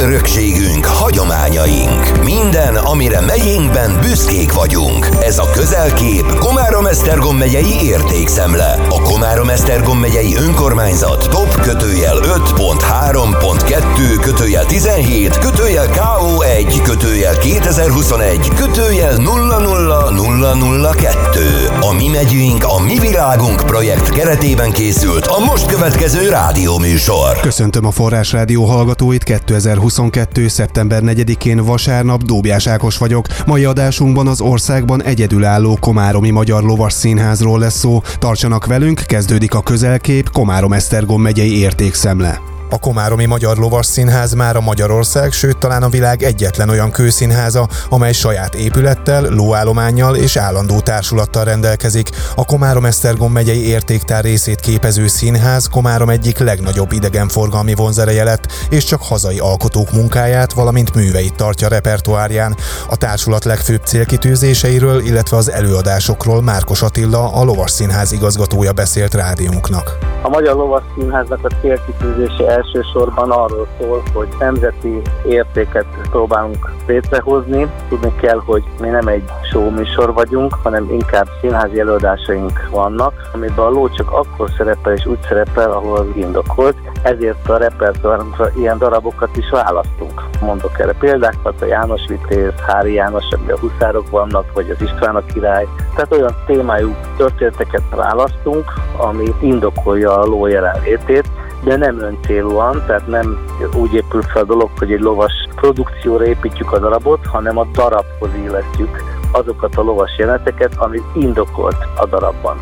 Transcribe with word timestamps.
örökségünk, 0.00 0.86
hagyományaink. 0.86 2.09
Minden, 2.52 2.76
amire 2.76 3.20
megyénkben 3.20 3.98
büszkék 4.00 4.52
vagyunk. 4.52 5.08
Ez 5.22 5.38
a 5.38 5.50
közelkép 5.50 6.24
Komárom-Esztergom 6.38 7.36
megyei 7.36 7.82
értékszemle. 7.82 8.76
A 8.88 9.02
Komárom-Esztergom 9.02 9.98
megyei 9.98 10.36
önkormányzat 10.36 11.28
top 11.30 11.60
kötőjel 11.60 12.16
5.3.2 12.16 14.18
kötőjel 14.20 14.64
17 14.64 15.38
kötőjel 15.38 15.86
KO1 15.86 16.80
kötőjel 16.82 17.38
2021 17.38 18.48
kötőjel 18.48 19.16
00002. 19.16 21.80
A 21.80 21.92
Mi 21.92 22.08
megyünk, 22.08 22.64
a 22.64 22.82
Mi 22.82 22.98
világunk 22.98 23.66
projekt 23.66 24.10
keretében 24.10 24.72
készült 24.72 25.26
a 25.26 25.38
most 25.38 25.66
következő 25.66 26.28
rádióműsor. 26.28 27.40
Köszöntöm 27.40 27.86
a 27.86 27.90
Forrás 27.90 28.32
Rádió 28.32 28.64
hallgatóit 28.64 29.24
2022. 29.24 30.48
szeptember 30.48 31.02
4-én 31.04 31.64
vasárnap 31.64 32.22
Dóbjás 32.40 32.66
Ákos 32.66 32.98
vagyok. 32.98 33.26
Mai 33.46 33.64
adásunkban 33.64 34.26
az 34.26 34.40
országban 34.40 35.02
egyedülálló 35.02 35.76
Komáromi 35.80 36.30
Magyar 36.30 36.62
Lovas 36.62 36.92
Színházról 36.92 37.58
lesz 37.58 37.78
szó. 37.78 38.02
Tartsanak 38.18 38.66
velünk, 38.66 39.02
kezdődik 39.06 39.54
a 39.54 39.62
közelkép 39.62 40.30
Komárom-Esztergom 40.30 41.22
megyei 41.22 41.58
értékszemle. 41.58 42.49
A 42.72 42.78
Komáromi 42.78 43.24
Magyar 43.24 43.56
Lovas 43.56 43.86
Színház 43.86 44.32
már 44.32 44.56
a 44.56 44.60
Magyarország, 44.60 45.32
sőt 45.32 45.58
talán 45.58 45.82
a 45.82 45.88
világ 45.88 46.22
egyetlen 46.22 46.68
olyan 46.68 46.90
kőszínháza, 46.90 47.68
amely 47.88 48.12
saját 48.12 48.54
épülettel, 48.54 49.22
lóállományjal 49.22 50.16
és 50.16 50.36
állandó 50.36 50.80
társulattal 50.80 51.44
rendelkezik. 51.44 52.08
A 52.34 52.44
Komárom-Esztergom 52.44 53.32
megyei 53.32 53.66
értéktár 53.66 54.24
részét 54.24 54.60
képező 54.60 55.06
színház 55.06 55.66
Komárom 55.66 56.08
egyik 56.08 56.38
legnagyobb 56.38 56.92
idegenforgalmi 56.92 57.74
vonzereje 57.74 58.24
lett, 58.24 58.46
és 58.68 58.84
csak 58.84 59.02
hazai 59.02 59.38
alkotók 59.38 59.92
munkáját, 59.92 60.52
valamint 60.52 60.94
műveit 60.94 61.34
tartja 61.34 61.68
repertoárján. 61.68 62.56
A 62.88 62.96
társulat 62.96 63.44
legfőbb 63.44 63.82
célkitűzéseiről, 63.84 65.00
illetve 65.00 65.36
az 65.36 65.50
előadásokról 65.50 66.42
Márkos 66.42 66.82
Attila, 66.82 67.32
a 67.32 67.44
Lovas 67.44 67.70
Színház 67.70 68.12
igazgatója 68.12 68.72
beszélt 68.72 69.14
rádiónknak. 69.14 69.98
A 70.22 70.28
Magyar 70.28 70.56
Lovas 70.56 70.82
Színháznak 70.98 71.38
a 71.42 71.48
célkitűzése 71.60 72.58
elsősorban 72.60 73.30
arról 73.30 73.66
szól, 73.80 74.02
hogy 74.14 74.28
nemzeti 74.38 75.02
értéket 75.26 75.86
próbálunk 76.10 76.70
létrehozni. 76.86 77.66
Tudni 77.88 78.14
kell, 78.20 78.42
hogy 78.44 78.62
mi 78.80 78.88
nem 78.88 79.06
egy 79.06 79.24
show 79.50 79.70
műsor 79.70 80.12
vagyunk, 80.12 80.54
hanem 80.62 80.90
inkább 80.90 81.26
színházi 81.40 81.80
előadásaink 81.80 82.68
vannak, 82.70 83.12
amiben 83.34 83.64
a 83.64 83.68
ló 83.68 83.88
csak 83.88 84.10
akkor 84.10 84.50
szerepel 84.56 84.92
és 84.92 85.06
úgy 85.06 85.18
szerepel, 85.28 85.70
ahol 85.72 85.96
az 85.96 86.06
indokolt. 86.14 86.76
Ezért 87.02 87.48
a 87.48 87.56
repertoárunkra 87.56 88.50
ilyen 88.56 88.78
darabokat 88.78 89.36
is 89.36 89.50
választunk. 89.50 90.22
Mondok 90.40 90.78
erre 90.78 90.92
példákat, 90.92 91.62
a 91.62 91.66
János 91.66 92.02
Vitéz, 92.08 92.52
Hári 92.66 92.92
János, 92.92 93.24
amiben 93.30 93.56
a 93.56 93.58
huszárok 93.58 94.10
vannak, 94.10 94.52
vagy 94.54 94.70
az 94.70 94.82
István 94.82 95.16
a 95.16 95.24
király. 95.24 95.66
Tehát 95.94 96.12
olyan 96.12 96.34
témájú 96.46 96.94
történeteket 97.16 97.82
választunk, 97.94 98.72
ami 98.96 99.34
indokolja 99.40 100.18
a 100.18 100.24
ló 100.24 100.46
jelenlétét, 100.46 101.28
de 101.64 101.76
nem 101.76 102.00
öncélúan, 102.00 102.82
tehát 102.86 103.06
nem 103.06 103.46
úgy 103.74 103.94
épül 103.94 104.22
fel 104.22 104.42
a 104.42 104.44
dolog, 104.44 104.70
hogy 104.78 104.92
egy 104.92 105.00
lovas 105.00 105.32
produkcióra 105.54 106.24
építjük 106.24 106.72
a 106.72 106.78
darabot, 106.78 107.26
hanem 107.26 107.58
a 107.58 107.66
darabhoz 107.72 108.30
illesztjük 108.44 109.02
azokat 109.32 109.76
a 109.76 109.82
lovas 109.82 110.18
jeleneteket, 110.18 110.74
amit 110.76 111.04
indokolt 111.14 111.76
a 111.96 112.06
darabban. 112.06 112.56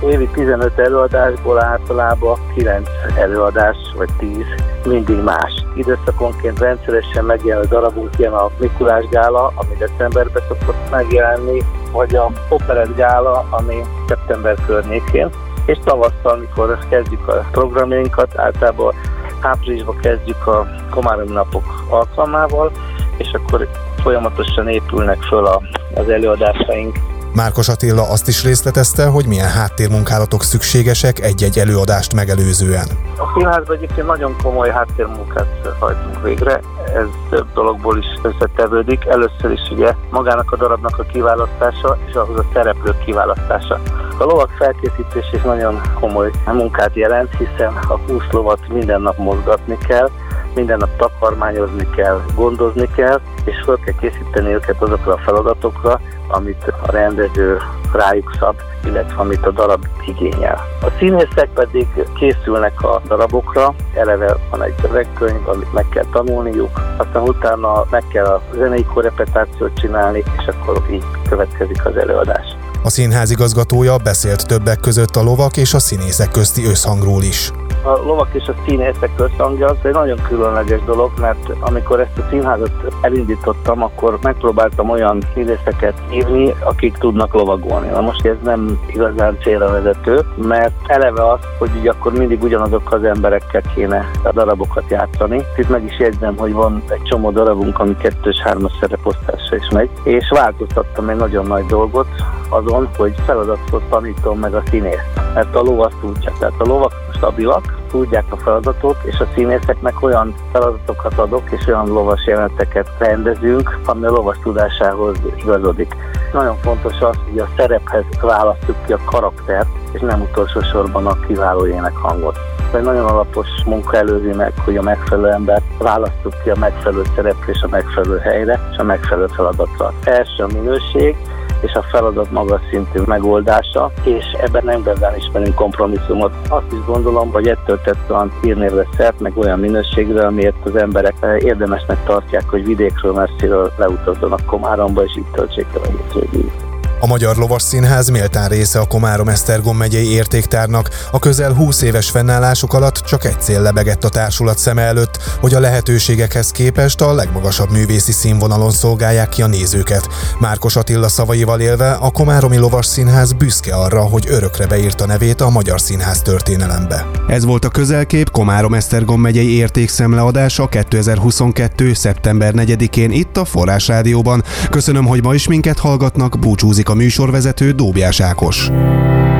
Évi 0.00 0.28
15 0.32 0.78
előadásból 0.78 1.62
általában 1.62 2.38
9 2.54 2.88
előadás 3.18 3.76
vagy 3.96 4.08
10 4.18 4.44
mindig 4.86 5.22
más. 5.22 5.64
Időszakonként 5.74 6.58
rendszeresen 6.58 7.24
megjelenő 7.24 7.66
darabunk 7.68 8.18
ilyen 8.18 8.32
a 8.32 8.50
Mikulás 8.58 9.08
Gála, 9.08 9.52
ami 9.54 9.74
decemberben 9.78 10.42
szokott 10.48 10.90
megjelenni, 10.90 11.62
vagy 11.92 12.14
a 12.14 12.30
Operett 12.48 12.96
Gála, 12.96 13.46
ami 13.50 13.82
szeptember 14.08 14.56
környékén 14.66 15.30
és 15.64 15.78
tavasszal, 15.84 16.32
amikor 16.32 16.78
kezdjük 16.88 17.28
a 17.28 17.46
programjainkat, 17.50 18.38
általában 18.38 18.94
áprilisban 19.40 19.96
kezdjük 19.96 20.46
a 20.46 20.66
Komárom 20.90 21.32
napok 21.32 21.84
alkalmával, 21.88 22.72
és 23.16 23.32
akkor 23.32 23.68
folyamatosan 24.02 24.68
épülnek 24.68 25.22
föl 25.22 25.46
a, 25.46 25.62
az 25.94 26.08
előadásaink, 26.08 26.98
Márkos 27.34 27.68
Attila 27.68 28.10
azt 28.10 28.28
is 28.28 28.44
részletezte, 28.44 29.06
hogy 29.06 29.26
milyen 29.26 29.48
háttérmunkálatok 29.48 30.42
szükségesek 30.42 31.20
egy-egy 31.20 31.58
előadást 31.58 32.14
megelőzően. 32.14 32.86
A 33.18 33.32
színházban 33.34 33.76
egyébként 33.76 34.06
nagyon 34.06 34.36
komoly 34.42 34.70
háttérmunkát 34.70 35.68
hajtunk 35.78 36.22
végre, 36.22 36.60
ez 36.94 37.06
több 37.30 37.46
dologból 37.54 37.98
is 37.98 38.06
összetevődik. 38.22 39.04
Először 39.06 39.50
is 39.50 39.70
ugye 39.70 39.94
magának 40.10 40.52
a 40.52 40.56
darabnak 40.56 40.98
a 40.98 41.02
kiválasztása 41.02 41.98
és 42.06 42.14
ahhoz 42.14 42.38
a 42.38 42.44
szereplők 42.52 43.04
kiválasztása. 43.04 43.80
A 44.18 44.24
lovak 44.24 44.50
felkészítés 44.58 45.32
is 45.32 45.42
nagyon 45.42 45.80
komoly 46.00 46.30
munkát 46.46 46.94
jelent, 46.94 47.36
hiszen 47.36 47.72
a 47.88 47.98
20 47.98 48.22
lovat 48.30 48.68
minden 48.68 49.00
nap 49.00 49.16
mozgatni 49.16 49.78
kell, 49.78 50.10
minden 50.54 50.76
nap 50.78 50.96
takarmányozni 50.96 51.90
kell, 51.90 52.20
gondozni 52.34 52.88
kell, 52.94 53.20
és 53.44 53.62
fel 53.64 53.78
kell 53.84 53.94
készíteni 54.00 54.52
őket 54.52 54.82
azokra 54.82 55.12
a 55.12 55.18
feladatokra, 55.18 56.00
amit 56.28 56.72
a 56.82 56.90
rendező 56.90 57.58
rájuk 57.92 58.32
szab, 58.38 58.56
illetve 58.84 59.20
amit 59.20 59.46
a 59.46 59.50
darab 59.50 59.86
igényel. 60.06 60.64
A 60.82 60.90
színészek 60.98 61.48
pedig 61.54 61.86
készülnek 62.14 62.82
a 62.82 63.00
darabokra, 63.08 63.74
eleve 63.94 64.36
van 64.50 64.62
egy 64.62 64.74
szövegkönyv, 64.80 65.48
amit 65.48 65.72
meg 65.72 65.88
kell 65.88 66.04
tanulniuk, 66.12 66.80
aztán 66.96 67.22
utána 67.22 67.84
meg 67.90 68.02
kell 68.08 68.26
a 68.26 68.42
zenei 68.54 68.84
korrepetációt 68.84 69.78
csinálni, 69.78 70.22
és 70.38 70.46
akkor 70.46 70.82
így 70.90 71.04
következik 71.28 71.86
az 71.86 71.96
előadás. 71.96 72.56
A 72.84 72.90
színház 72.90 73.30
igazgatója 73.30 73.96
beszélt 73.96 74.46
többek 74.46 74.80
között 74.80 75.16
a 75.16 75.22
lovak 75.22 75.56
és 75.56 75.74
a 75.74 75.78
színészek 75.78 76.30
közti 76.30 76.64
összhangról 76.64 77.22
is 77.22 77.52
a 77.84 77.90
lovak 78.06 78.28
és 78.32 78.48
a 78.48 78.54
színészek 78.66 79.10
összhangja 79.16 79.66
az 79.66 79.76
egy 79.82 79.92
nagyon 79.92 80.22
különleges 80.28 80.84
dolog, 80.84 81.10
mert 81.20 81.50
amikor 81.60 82.00
ezt 82.00 82.18
a 82.18 82.26
színházat 82.30 82.70
elindítottam, 83.00 83.82
akkor 83.82 84.18
megpróbáltam 84.22 84.90
olyan 84.90 85.22
színészeket 85.34 85.94
írni, 86.12 86.54
akik 86.64 86.96
tudnak 86.98 87.34
lovagolni. 87.34 87.88
Na 87.88 88.00
most 88.00 88.26
ez 88.26 88.36
nem 88.44 88.78
igazán 88.86 89.38
célra 89.42 89.70
vezető, 89.70 90.20
mert 90.36 90.72
eleve 90.86 91.30
az, 91.30 91.40
hogy 91.58 91.70
így 91.76 91.88
akkor 91.88 92.12
mindig 92.12 92.42
ugyanazok 92.42 92.92
az 92.92 93.04
emberekkel 93.04 93.62
kéne 93.74 94.10
a 94.22 94.32
darabokat 94.32 94.84
játszani. 94.88 95.42
Itt 95.56 95.68
meg 95.68 95.84
is 95.84 95.98
jegyzem, 95.98 96.36
hogy 96.36 96.52
van 96.52 96.82
egy 96.88 97.02
csomó 97.02 97.30
darabunk, 97.30 97.78
ami 97.78 97.96
kettős, 97.96 98.36
hármas 98.36 98.72
szereposztásra 98.80 99.56
is 99.56 99.68
megy, 99.72 99.90
és 100.02 100.28
változtattam 100.28 101.08
egy 101.08 101.16
nagyon 101.16 101.46
nagy 101.46 101.66
dolgot 101.66 102.08
azon, 102.52 102.88
hogy 102.96 103.14
feladatot 103.24 103.82
tanítom 103.90 104.38
meg 104.38 104.54
a 104.54 104.62
színészt. 104.70 105.20
Mert 105.34 105.54
a 105.54 105.60
ló 105.60 105.82
azt 105.82 105.96
tudja, 106.00 106.32
tehát 106.38 106.54
a 106.58 106.64
lovak 106.64 106.92
stabilak, 107.14 107.80
tudják 107.90 108.24
a 108.28 108.36
feladatot, 108.36 108.96
és 109.04 109.18
a 109.18 109.26
színészeknek 109.34 110.02
olyan 110.02 110.34
feladatokat 110.52 111.18
adok, 111.18 111.42
és 111.50 111.66
olyan 111.66 111.86
lovas 111.86 112.26
jeleneteket 112.26 112.88
rendezünk, 112.98 113.78
ami 113.84 114.06
a 114.06 114.10
lovas 114.10 114.36
tudásához 114.42 115.16
igazodik. 115.36 115.96
Nagyon 116.32 116.56
fontos 116.56 117.00
az, 117.00 117.16
hogy 117.30 117.38
a 117.38 117.48
szerephez 117.56 118.04
választjuk 118.20 118.76
ki 118.86 118.92
a 118.92 118.98
karaktert, 119.04 119.68
és 119.92 120.00
nem 120.00 120.20
utolsó 120.20 120.60
sorban 120.60 121.06
a 121.06 121.20
kiváló 121.26 121.66
énekhangot. 121.66 122.38
Egy 122.74 122.82
nagyon 122.82 123.04
alapos 123.04 123.48
munka 123.66 123.96
előzi 123.96 124.32
meg, 124.32 124.52
hogy 124.64 124.76
a 124.76 124.82
megfelelő 124.82 125.28
embert 125.28 125.64
választjuk 125.78 126.34
ki 126.42 126.50
a 126.50 126.56
megfelelő 126.58 127.02
szerepre 127.14 127.52
és 127.52 127.62
a 127.62 127.68
megfelelő 127.70 128.18
helyre, 128.18 128.68
és 128.72 128.76
a 128.76 128.82
megfelelő 128.82 129.26
feladatra. 129.26 129.92
Első 130.04 130.42
a 130.42 130.46
minőség, 130.46 131.16
és 131.62 131.72
a 131.72 131.82
feladat 131.82 132.30
magas 132.30 132.60
szintű 132.70 133.00
megoldása, 133.06 133.90
és 134.04 134.24
ebben 134.40 134.64
nem 134.64 134.80
igazán 134.80 135.16
ismerünk 135.16 135.54
kompromisszumot. 135.54 136.32
Azt 136.48 136.72
is 136.72 136.84
gondolom, 136.86 137.32
hogy 137.32 137.48
ettől 137.48 137.80
tett 137.80 138.10
olyan 138.10 138.32
hírnévre 138.42 138.86
szert, 138.96 139.20
meg 139.20 139.36
olyan 139.36 139.58
minőségre, 139.58 140.26
amiért 140.26 140.64
az 140.64 140.76
emberek 140.76 141.14
érdemesnek 141.38 142.04
tartják, 142.04 142.48
hogy 142.48 142.64
vidékről 142.64 143.12
messziről 143.12 143.72
leutazzanak 143.76 144.46
Komáromba, 144.46 145.04
és 145.04 145.16
itt 145.16 145.32
töltsék 145.32 145.66
el 145.74 145.80
a. 145.82 146.71
A 147.02 147.06
Magyar 147.06 147.36
Lovas 147.36 147.62
Színház 147.62 148.08
méltán 148.08 148.48
része 148.48 148.78
a 148.78 148.86
Komárom-Esztergom 148.86 149.76
megyei 149.76 150.10
értéktárnak. 150.10 150.88
A 151.10 151.18
közel 151.18 151.52
20 151.52 151.82
éves 151.82 152.10
fennállásuk 152.10 152.72
alatt 152.72 152.96
csak 152.96 153.24
egy 153.24 153.40
cél 153.40 153.60
lebegett 153.60 154.04
a 154.04 154.08
társulat 154.08 154.58
szeme 154.58 154.82
előtt, 154.82 155.18
hogy 155.40 155.54
a 155.54 155.60
lehetőségekhez 155.60 156.50
képest 156.50 157.00
a 157.00 157.14
legmagasabb 157.14 157.70
művészi 157.70 158.12
színvonalon 158.12 158.70
szolgálják 158.70 159.28
ki 159.28 159.42
a 159.42 159.46
nézőket. 159.46 160.08
Márkos 160.38 160.76
Attila 160.76 161.08
szavaival 161.08 161.60
élve 161.60 161.90
a 161.92 162.10
Komáromi 162.10 162.56
Lovas 162.56 162.86
Színház 162.86 163.32
büszke 163.32 163.74
arra, 163.74 164.00
hogy 164.00 164.26
örökre 164.28 164.66
beírta 164.66 165.06
nevét 165.06 165.40
a 165.40 165.50
Magyar 165.50 165.80
Színház 165.80 166.22
történelembe. 166.22 167.06
Ez 167.28 167.44
volt 167.44 167.64
a 167.64 167.68
közelkép 167.68 168.30
Komárom-Esztergom 168.30 169.20
megyei 169.20 169.56
értékszemleadása 169.56 170.68
2022. 170.68 171.94
szeptember 171.94 172.52
4-én 172.56 173.10
itt 173.10 173.36
a 173.36 173.44
Forrás 173.44 173.88
Rádióban. 173.88 174.44
Köszönöm, 174.70 175.06
hogy 175.06 175.22
ma 175.22 175.34
is 175.34 175.48
minket 175.48 175.78
hallgatnak, 175.78 176.38
búcsúzik 176.38 176.90
a 176.92 176.94
műsorvezető 176.94 177.70
Dóbjás 177.70 178.20
Ákos. 178.20 178.70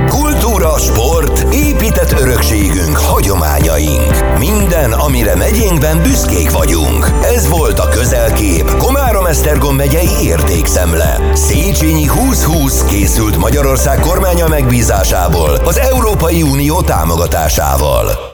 Kultúra, 0.08 0.78
sport, 0.78 1.54
épített 1.54 2.20
örökségünk, 2.20 2.96
hagyományaink. 2.96 4.38
Minden, 4.38 4.92
amire 4.92 5.36
megyénkben 5.36 6.02
büszkék 6.02 6.50
vagyunk. 6.50 7.10
Ez 7.22 7.48
Közelkép, 7.88 8.76
Komárom-Esztergom 8.76 9.76
megyei 9.76 10.22
értékszemle. 10.22 11.30
Széchenyi 11.34 12.06
2020 12.06 12.84
készült 12.84 13.36
Magyarország 13.36 13.98
kormánya 14.00 14.48
megbízásából 14.48 15.50
az 15.50 15.78
Európai 15.78 16.42
Unió 16.42 16.80
támogatásával. 16.80 18.31